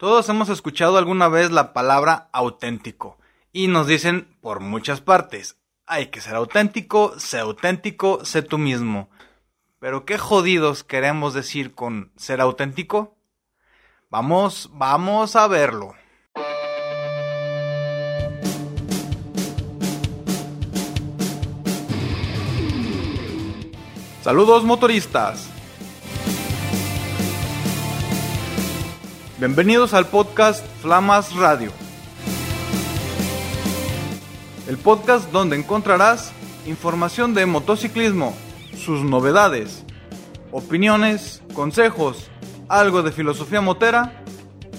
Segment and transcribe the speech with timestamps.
[0.00, 3.18] Todos hemos escuchado alguna vez la palabra auténtico
[3.52, 9.10] y nos dicen por muchas partes, hay que ser auténtico, sé auténtico, sé tú mismo.
[9.78, 13.18] Pero qué jodidos queremos decir con ser auténtico?
[14.08, 15.92] Vamos, vamos a verlo.
[24.22, 25.59] Saludos motoristas.
[29.40, 31.72] Bienvenidos al podcast Flamas Radio.
[34.68, 36.32] El podcast donde encontrarás
[36.66, 38.36] información de motociclismo,
[38.76, 39.86] sus novedades,
[40.52, 42.28] opiniones, consejos,
[42.68, 44.22] algo de filosofía motera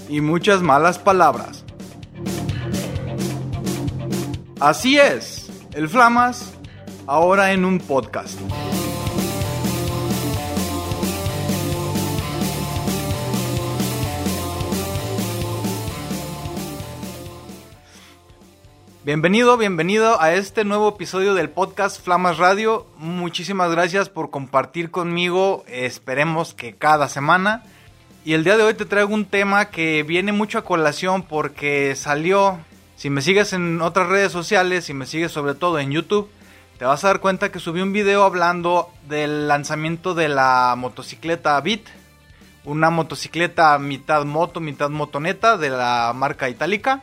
[0.08, 1.64] y muchas malas palabras.
[4.60, 6.54] Así es, el Flamas
[7.08, 8.38] ahora en un podcast.
[19.04, 22.86] Bienvenido, bienvenido a este nuevo episodio del podcast Flamas Radio.
[22.98, 27.64] Muchísimas gracias por compartir conmigo, esperemos que cada semana.
[28.24, 31.96] Y el día de hoy te traigo un tema que viene mucho a colación porque
[31.96, 32.60] salió,
[32.94, 36.30] si me sigues en otras redes sociales, si me sigues sobre todo en YouTube,
[36.78, 41.60] te vas a dar cuenta que subí un video hablando del lanzamiento de la motocicleta
[41.60, 41.88] Bit,
[42.64, 47.02] una motocicleta mitad moto, mitad motoneta de la marca itálica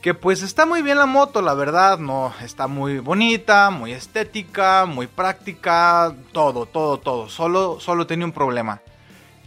[0.00, 4.86] que pues está muy bien la moto, la verdad, no, está muy bonita, muy estética,
[4.86, 7.28] muy práctica, todo, todo, todo.
[7.28, 8.80] Solo, solo tiene un problema.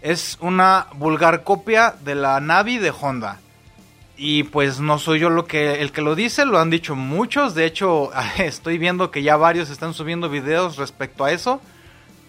[0.01, 3.39] Es una vulgar copia de la Navi de Honda.
[4.15, 7.55] Y pues no soy yo lo que, el que lo dice, lo han dicho muchos.
[7.55, 11.61] De hecho, estoy viendo que ya varios están subiendo videos respecto a eso.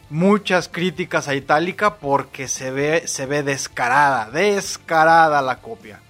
[0.09, 6.01] Muchas críticas a Itálica porque se ve, se ve descarada, descarada la copia.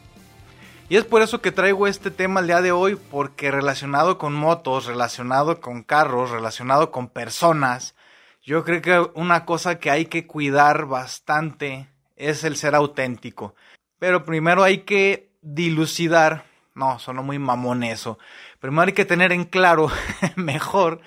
[0.95, 4.33] Y es por eso que traigo este tema el día de hoy, porque relacionado con
[4.33, 7.97] motos, relacionado con carros, relacionado con personas,
[8.44, 13.56] yo creo que una cosa que hay que cuidar bastante es el ser auténtico.
[13.99, 16.44] Pero primero hay que dilucidar,
[16.77, 18.21] no, sonó muy mamón eso,
[18.60, 19.91] primero hay que tener en claro
[20.37, 21.00] mejor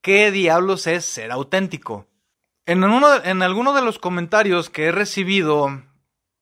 [0.00, 2.06] qué diablos es ser auténtico.
[2.64, 5.82] En, uno, en alguno de los comentarios que he recibido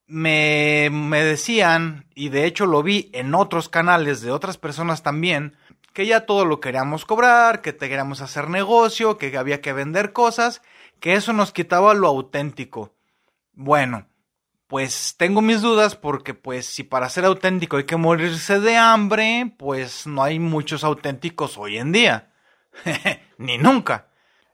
[0.07, 5.57] me, me decían, y de hecho lo vi en otros canales de otras personas también,
[5.93, 10.13] que ya todo lo queríamos cobrar, que te queríamos hacer negocio, que había que vender
[10.13, 10.63] cosas,
[11.01, 12.95] que eso nos quitaba lo auténtico.
[13.55, 14.07] Bueno,
[14.67, 19.55] pues tengo mis dudas porque pues si para ser auténtico hay que morirse de hambre,
[19.57, 22.33] pues no hay muchos auténticos hoy en día.
[23.39, 24.09] Ni nunca.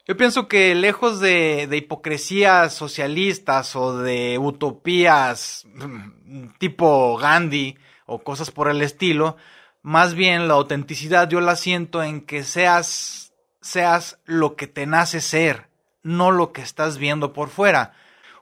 [0.04, 8.18] Yo pienso que lejos de, de hipocresías socialistas o de utopías mm, tipo Gandhi o
[8.18, 9.36] cosas por el estilo,
[9.80, 15.20] más bien la autenticidad yo la siento en que seas, seas lo que te nace
[15.20, 15.68] ser,
[16.02, 17.92] no lo que estás viendo por fuera.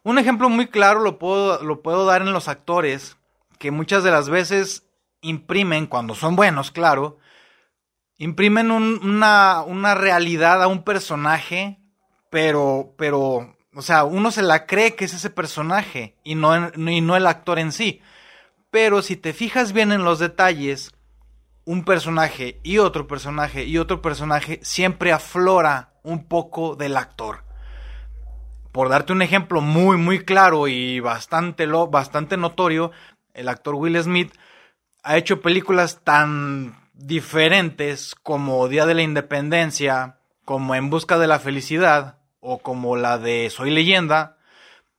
[0.03, 3.19] Un ejemplo muy claro lo puedo, lo puedo dar en los actores,
[3.59, 4.87] que muchas de las veces
[5.21, 7.19] imprimen, cuando son buenos, claro,
[8.21, 11.81] imprimen una, una realidad a un personaje,
[12.29, 17.01] pero, pero, o sea, uno se la cree que es ese personaje y no, y
[17.01, 18.03] no el actor en sí.
[18.71, 20.93] Pero si te fijas bien en los detalles,
[21.65, 27.45] un personaje y otro personaje y otro personaje siempre aflora un poco del actor.
[28.71, 32.93] Por darte un ejemplo muy, muy claro y bastante, lo, bastante notorio,
[33.33, 34.35] el actor Will Smith
[35.03, 41.39] ha hecho películas tan diferentes como Día de la Independencia, como En Busca de la
[41.39, 44.37] Felicidad o como la de Soy leyenda,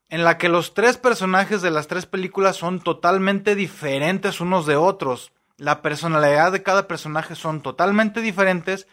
[0.09, 4.75] en la que los tres personajes de las tres películas son totalmente diferentes unos de
[4.75, 5.31] otros.
[5.57, 8.87] La personalidad de cada personaje son totalmente diferentes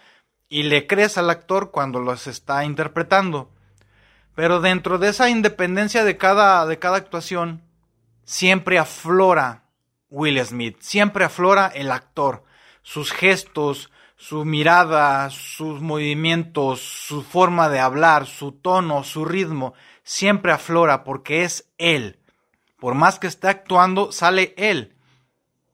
[0.48, 3.50] y le crees al actor cuando los está interpretando.
[4.34, 7.62] Pero dentro de esa independencia de cada, de cada actuación,
[8.24, 9.64] siempre aflora
[10.10, 12.44] Will Smith, siempre aflora el actor
[12.88, 19.74] sus gestos, su mirada, sus movimientos, su forma de hablar, su tono, su ritmo,
[20.04, 22.18] siempre aflora porque es él.
[22.80, 24.96] Por más que esté actuando, sale él.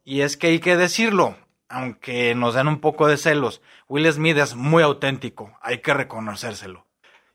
[0.05, 1.37] Y es que hay que decirlo,
[1.69, 6.85] aunque nos den un poco de celos, Will Smith es muy auténtico, hay que reconocérselo.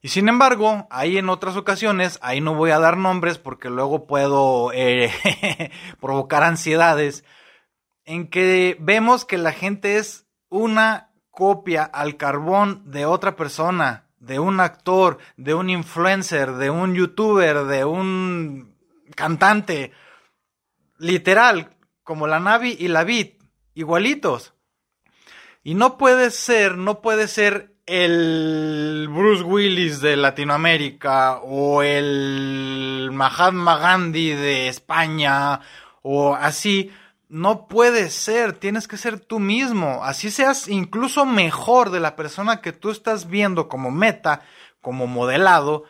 [0.02, 4.08] Y sin embargo, ahí en otras ocasiones, ahí no voy a dar nombres porque luego
[4.08, 5.10] puedo eh,
[6.02, 7.24] provocar ansiedades,
[8.10, 14.40] en que vemos que la gente es una copia al carbón de otra persona, de
[14.40, 18.76] un actor, de un influencer, de un youtuber, de un
[19.14, 19.92] cantante,
[20.98, 23.28] literal, como la Navi y la Vid,
[23.76, 24.56] igualitos.
[25.62, 33.78] Y no puede ser, no puede ser el Bruce Willis de Latinoamérica o el Mahatma
[33.78, 35.62] Gandhi de España
[36.02, 36.92] o así.
[37.30, 40.04] No puede ser, tienes que ser tú mismo.
[40.04, 44.42] Así seas incluso mejor de la persona que tú estás viendo como meta,
[44.82, 45.84] como modelado.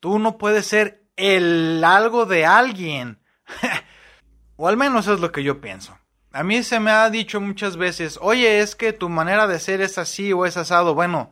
[0.00, 3.20] Tú no puedes ser el algo de alguien.
[4.56, 5.98] o al menos es lo que yo pienso.
[6.32, 9.82] A mí se me ha dicho muchas veces, oye, es que tu manera de ser
[9.82, 10.94] es así o es asado.
[10.94, 11.30] Bueno,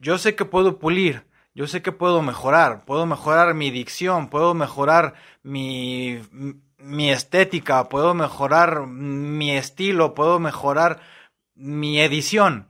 [0.00, 4.52] yo sé que puedo pulir, yo sé que puedo mejorar, puedo mejorar mi dicción, puedo
[4.52, 6.20] mejorar mi,
[6.86, 11.00] mi estética, puedo mejorar mi estilo, puedo mejorar
[11.54, 12.68] mi edición,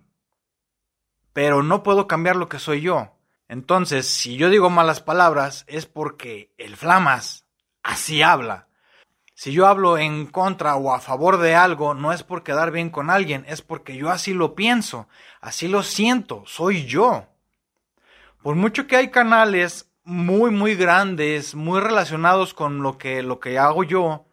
[1.32, 3.12] pero no puedo cambiar lo que soy yo.
[3.48, 7.44] Entonces, si yo digo malas palabras, es porque el Flamas
[7.82, 8.68] así habla.
[9.34, 12.88] Si yo hablo en contra o a favor de algo, no es por quedar bien
[12.88, 15.08] con alguien, es porque yo así lo pienso,
[15.42, 17.26] así lo siento, soy yo.
[18.42, 23.58] Por mucho que hay canales muy muy grandes, muy relacionados con lo que lo que
[23.58, 24.24] hago yo,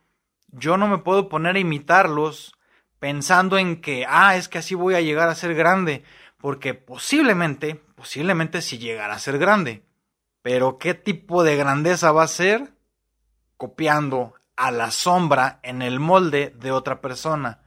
[0.49, 2.53] yo no me puedo poner a imitarlos
[2.99, 6.03] pensando en que ah, es que así voy a llegar a ser grande,
[6.37, 9.83] porque posiblemente, posiblemente sí llegará a ser grande.
[10.43, 12.73] Pero ¿qué tipo de grandeza va a ser?
[13.57, 17.61] Copiando a la sombra en el molde de otra persona.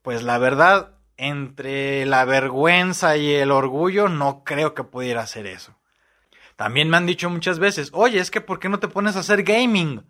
[0.00, 5.76] Pues la verdad, entre la vergüenza y el orgullo, no creo que pudiera hacer eso.
[6.56, 9.20] También me han dicho muchas veces, oye, es que ¿por qué no te pones a
[9.20, 10.04] hacer gaming?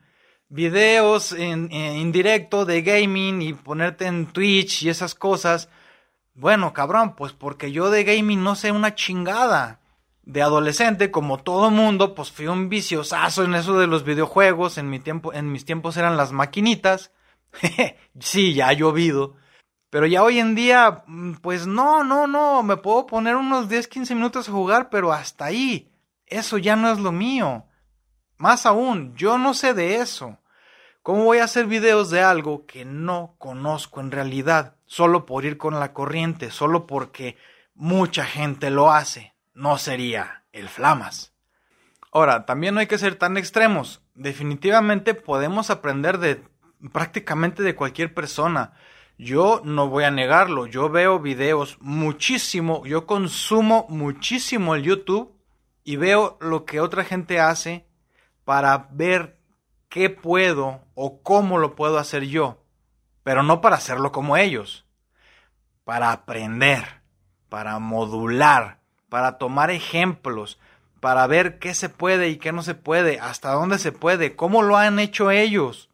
[0.49, 5.69] Videos en, en directo de gaming y ponerte en Twitch y esas cosas.
[6.35, 9.81] Bueno, cabrón, pues porque yo de gaming no sé una chingada
[10.27, 14.79] de adolescente, como todo mundo, pues fui un viciosazo en eso de los videojuegos.
[14.79, 17.13] En mi tiempo, en mis tiempos eran las maquinitas.
[18.21, 19.37] sí, ya ha llovido.
[19.91, 23.87] Pero ya hoy en día, mm, pues no, no, no, me puedo poner unos 10,
[23.89, 25.94] 15 minutos a jugar, pero hasta ahí.
[26.27, 27.67] Eso ya no es lo mío.
[28.37, 30.39] Más aún, yo no sé de eso.
[31.03, 34.77] ¿Cómo voy a hacer videos de algo que no conozco en realidad?
[34.87, 37.37] Solo por ir con la corriente, solo porque
[37.75, 41.33] mucha gente lo hace no sería el Flamas.
[42.13, 44.03] Ahora, también no hay que ser tan extremos.
[44.15, 46.43] Definitivamente podemos aprender de
[46.93, 48.75] prácticamente de cualquier persona.
[49.17, 55.34] Yo no voy a negarlo, yo veo videos muchísimo, yo consumo muchísimo el YouTube
[55.85, 57.87] y veo lo que otra gente hace
[58.45, 59.39] para ver
[59.89, 62.65] qué puedo o cómo lo puedo hacer yo,
[63.23, 64.87] pero no para hacerlo como ellos,
[65.85, 67.03] para aprender,
[67.49, 70.59] para modular, para tomar ejemplos,
[71.01, 74.63] para ver qué se puede y qué no se puede, hasta dónde se puede, cómo
[74.63, 75.91] lo han hecho ellos.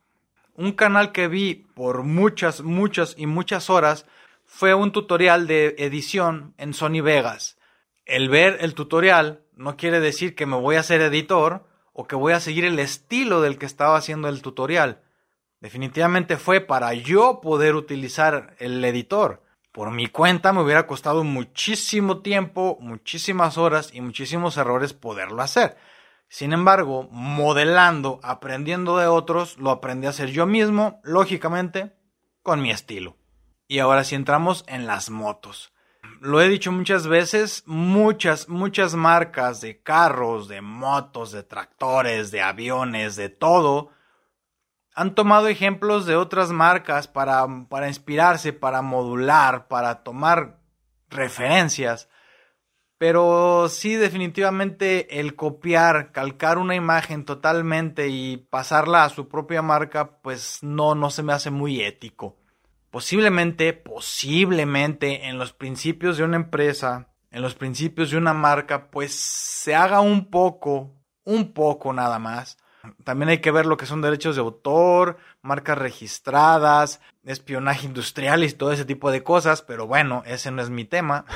[0.54, 4.06] Un canal que vi por muchas, muchas y muchas horas
[4.44, 7.58] fue un tutorial de edición en Sony Vegas.
[8.04, 12.16] El ver el tutorial no quiere decir que me voy a ser editor o que
[12.16, 15.02] voy a seguir el estilo del que estaba haciendo el tutorial.
[15.60, 19.42] Definitivamente fue para yo poder utilizar el editor
[19.72, 25.76] por mi cuenta me hubiera costado muchísimo tiempo, muchísimas horas y muchísimos errores poderlo hacer.
[26.28, 31.92] Sin embargo, modelando, aprendiendo de otros, lo aprendí a hacer yo mismo, lógicamente,
[32.42, 33.16] con mi estilo.
[33.68, 35.72] Y ahora si entramos en las motos.
[36.20, 42.42] Lo he dicho muchas veces, muchas, muchas marcas de carros, de motos, de tractores, de
[42.42, 43.90] aviones, de todo,
[44.94, 50.58] han tomado ejemplos de otras marcas para, para inspirarse, para modular, para tomar
[51.08, 52.08] referencias.
[52.98, 60.18] Pero sí, definitivamente el copiar, calcar una imagen totalmente y pasarla a su propia marca,
[60.20, 62.36] pues no, no se me hace muy ético.
[62.90, 69.14] Posiblemente, posiblemente en los principios de una empresa, en los principios de una marca, pues
[69.14, 70.92] se haga un poco,
[71.24, 72.58] un poco nada más,
[73.04, 78.52] también hay que ver lo que son derechos de autor, marcas registradas, espionaje industrial y
[78.52, 81.26] todo ese tipo de cosas, pero bueno, ese no es mi tema.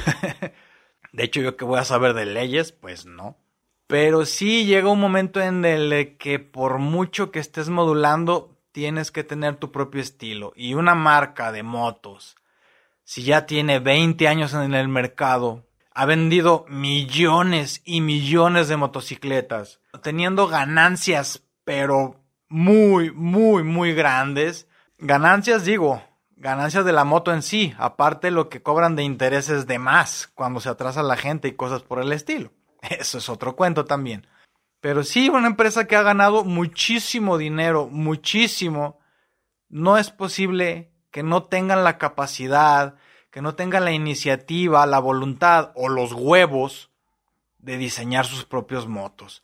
[1.13, 3.37] de hecho, yo que voy a saber de leyes, pues no.
[3.87, 9.23] Pero sí llega un momento en el que por mucho que estés modulando, tienes que
[9.23, 10.53] tener tu propio estilo.
[10.57, 12.37] Y una marca de motos,
[13.05, 19.79] si ya tiene 20 años en el mercado, ha vendido millones y millones de motocicletas,
[20.03, 24.67] teniendo ganancias, pero muy, muy, muy grandes.
[24.99, 26.03] Ganancias, digo,
[26.37, 30.59] ganancias de la moto en sí, aparte lo que cobran de intereses de más cuando
[30.59, 32.51] se atrasa la gente y cosas por el estilo.
[32.83, 34.27] Eso es otro cuento también.
[34.85, 39.01] Pero sí, una empresa que ha ganado muchísimo dinero, muchísimo,
[39.71, 42.97] no es posible que no tengan la capacidad,
[43.31, 46.91] que no tengan la iniciativa, la voluntad o los huevos
[47.57, 49.43] de diseñar sus propios motos.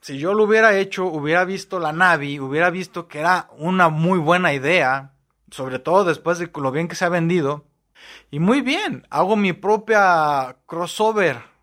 [0.00, 4.18] Si yo lo hubiera hecho, hubiera visto la Navi, hubiera visto que era una muy
[4.18, 5.12] buena idea,
[5.50, 7.66] sobre todo después de lo bien que se ha vendido.
[8.30, 11.57] Y muy bien, hago mi propia crossover.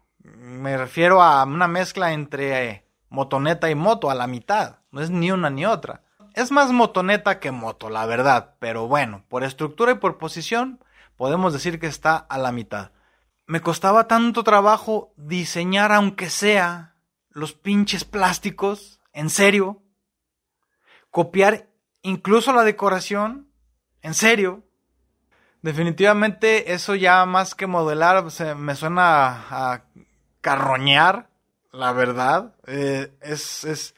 [0.56, 4.80] Me refiero a una mezcla entre motoneta y moto, a la mitad.
[4.92, 6.04] No es ni una ni otra.
[6.34, 8.56] Es más motoneta que moto, la verdad.
[8.60, 10.84] Pero bueno, por estructura y por posición,
[11.18, 12.92] podemos decir que está a la mitad.
[13.46, 16.96] Me costaba tanto trabajo diseñar, aunque sea,
[17.30, 19.00] los pinches plásticos.
[19.14, 19.84] En serio.
[21.12, 21.70] Copiar
[22.02, 23.50] incluso la decoración.
[24.02, 24.64] En serio.
[25.62, 28.24] Definitivamente eso ya más que modelar
[28.56, 29.86] me suena a,
[30.46, 31.32] carroñar,
[31.72, 32.54] la verdad.
[32.68, 33.96] Eh, es, es,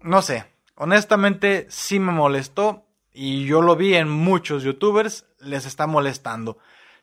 [0.00, 0.44] no sé,
[0.76, 6.58] honestamente sí me molestó y yo lo vi en muchos youtubers, les está molestando.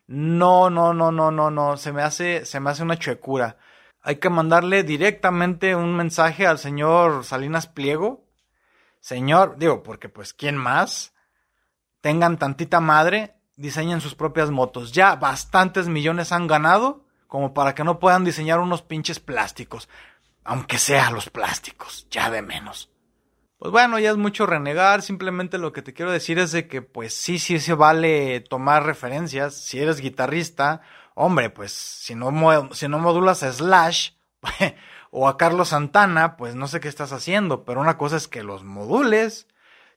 [0.08, 3.58] No, no, no, no, no, no, se me hace, se me hace una chuecura.
[4.01, 8.24] Hay que mandarle directamente un mensaje al señor Salinas Pliego.
[9.01, 11.13] Señor, digo, porque pues, ¿quién más?
[12.00, 14.93] Tengan tantita madre, diseñen sus propias motos.
[14.93, 17.02] Ya bastantes millones han ganado
[17.33, 19.89] como para que no puedan diseñar unos pinches plásticos.
[20.43, 22.91] Aunque sea los plásticos, ya de menos.
[23.57, 26.83] Pues bueno, ya es mucho renegar, simplemente lo que te quiero decir es de que
[26.83, 30.81] pues sí, sí se vale tomar referencias, si eres guitarrista,
[31.15, 34.11] hombre, pues si no, si no modulas a Slash
[35.09, 38.43] o a Carlos Santana, pues no sé qué estás haciendo, pero una cosa es que
[38.43, 39.47] los modules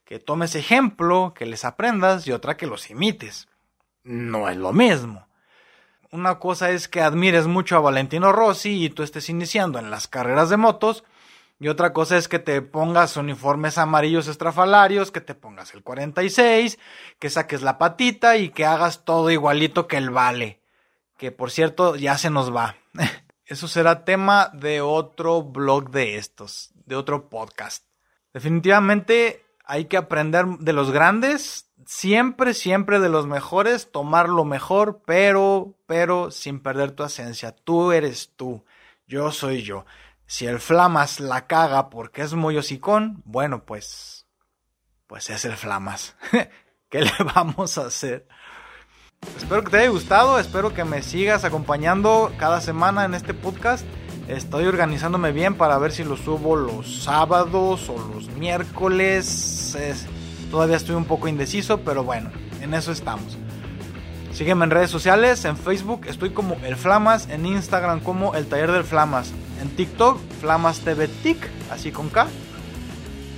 [0.06, 3.46] que tomes ejemplo, que les aprendas y otra que los imites.
[4.04, 5.26] No es lo mismo.
[6.16, 10.08] Una cosa es que admires mucho a Valentino Rossi y tú estés iniciando en las
[10.08, 11.04] carreras de motos,
[11.60, 16.78] y otra cosa es que te pongas uniformes amarillos estrafalarios, que te pongas el 46,
[17.18, 20.62] que saques la patita y que hagas todo igualito que el vale.
[21.18, 22.76] Que por cierto ya se nos va.
[23.44, 27.84] Eso será tema de otro blog de estos, de otro podcast.
[28.32, 35.00] Definitivamente hay que aprender de los grandes, siempre, siempre de los mejores, tomar lo mejor,
[35.06, 37.52] pero, pero sin perder tu esencia.
[37.52, 38.64] Tú eres tú,
[39.06, 39.86] yo soy yo.
[40.26, 44.26] Si el Flamas la caga porque es muy hocicón, bueno, pues,
[45.06, 46.16] pues es el Flamas.
[46.90, 48.26] ¿Qué le vamos a hacer?
[49.36, 53.86] Espero que te haya gustado, espero que me sigas acompañando cada semana en este podcast.
[54.28, 59.76] Estoy organizándome bien para ver si lo subo los sábados o los miércoles.
[60.50, 63.36] Todavía estoy un poco indeciso, pero bueno, en eso estamos.
[64.32, 68.70] Sígueme en redes sociales, en Facebook estoy como El Flamas, en Instagram como El Taller
[68.70, 70.82] del Flamas, en TikTok Flamas
[71.22, 71.38] Tic,
[71.70, 72.26] así con K.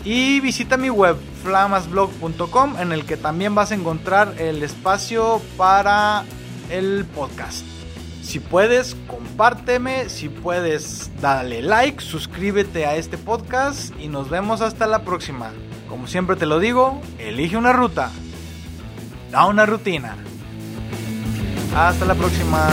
[0.05, 6.25] Y visita mi web flamasblog.com en el que también vas a encontrar el espacio para
[6.71, 7.65] el podcast.
[8.23, 10.09] Si puedes, compárteme.
[10.09, 15.53] Si puedes, dale like, suscríbete a este podcast y nos vemos hasta la próxima.
[15.89, 18.11] Como siempre te lo digo, elige una ruta,
[19.31, 20.17] da una rutina.
[21.75, 22.69] Hasta la próxima.